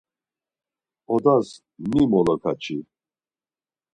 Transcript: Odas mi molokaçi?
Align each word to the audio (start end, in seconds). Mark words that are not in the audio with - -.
Odas 1.13 1.47
mi 1.91 2.01
molokaçi? 2.11 2.77